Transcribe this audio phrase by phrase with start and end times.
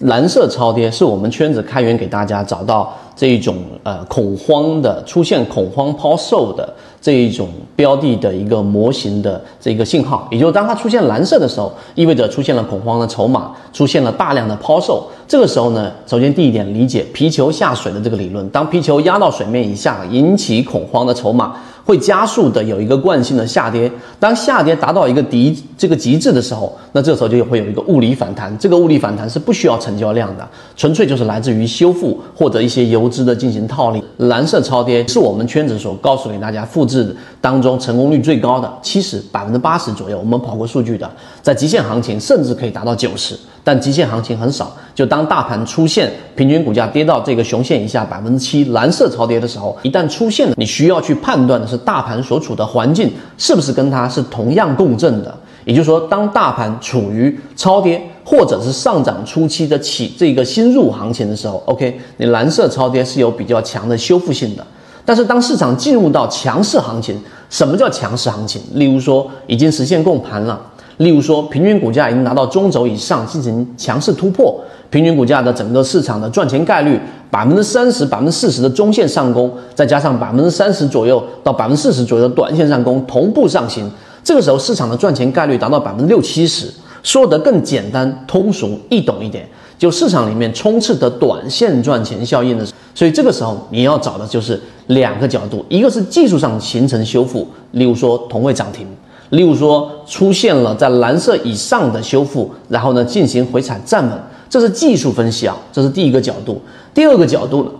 [0.00, 15.06] 蓝色超跌是我们圈子开源给大家找到这一种呃恐慌的出现恐慌抛售的这一种标的的一个模型的这个信号，也就是当它出现蓝色的时候，意味着出现了恐慌的筹码，出现了大量的抛售。
[15.30, 21.54] 这个时候呢，首先第一点理解皮球下水的这个理论，当皮球压到水面以下，引起恐慌的筹码。
[21.82, 28.56] 会加速的有一个惯性的下跌，当下跌达到一个极这个极致的时候，那这时候就会有一个物理反弹。
[28.58, 34.00] 这个物理反弹是不需要成交量的，纯粹就是来自于修复或者一些游资的进行套利。
[34.18, 41.10] 蓝色超跌是我们圈子所告诉给大家复制当中成功率最高的，七十百分之八十左右，我们跑过数据的，
[41.42, 43.36] 在极限行情甚至可以达到九十。
[43.64, 55.34] 但极限行情很少，就当大盘出现平均股价跌到这个熊线以下百分之七蓝色超跌的时候，一旦出现了，你需要去判断的是大盘所处的环境是不是跟它是同样共振的。
[55.64, 64.66] 也就是说，当大盘处于超跌或者是上涨初期的起这个新入行情的时候，OK，你蓝色超跌是有比较强的修复性的。
[65.04, 68.60] 但是当市场进入到强势行情，什么叫强势行情？
[68.74, 70.60] 例如说已经实现共盘了。
[71.00, 83.90] 例如说，平均股价已经拿到中轴以上进行强势突破，平均股价的整个市场的赚钱概率百分之三十、百分之四十的中线上攻，再加上百分之三十左右到百分之四十左右的短线上攻同步上行，
[84.22, 86.70] 这个时候市场的赚钱概率达到百分之六七十。
[87.02, 89.48] 说得更简单、通俗易懂一点，
[89.78, 98.86] 就市场里面充斥的短线赚钱效应的，所以这个时候你要找的就是两个角度，一个是技术上形成修复，例如说同位涨停。
[99.30, 104.12] 例如说，出现了在蓝色以上的修复，然后呢进行回踩站稳，
[104.48, 106.60] 这是技术分析啊，这是第一个角度。
[106.92, 107.70] 第二个角度呢，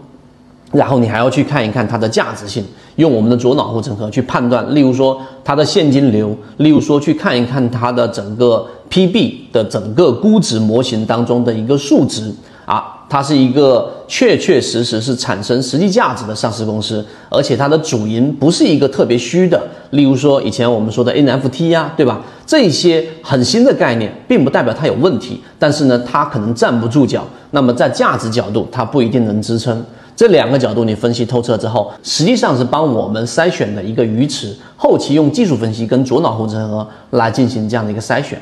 [0.72, 2.64] 然后你还要去看一看它的价值性，
[2.96, 4.74] 用我们的左脑护城河去判断。
[4.74, 12.32] 例如说它的现金流，例如说去看一看它的整个 PB 的整个估值模型当中的一个数值
[12.64, 12.96] 啊。
[13.10, 22.20] 它是一个确确实实是产生实际价值的上市公司，而且它的主营不是一个特别虚的，例如说以前我们说的 NFT 呀，对吧？
[22.46, 27.24] 这些很新的概念，并不代表它有问题，但是呢，它可能站不住脚。
[27.50, 29.84] 那么在价值角度，它不一定能支撑。
[30.16, 38.40] 这两个角度你分析透彻之后，实际上是帮我们筛选的一个鱼池，后期用技术分析跟左脑护城河来进行这样的一个筛选。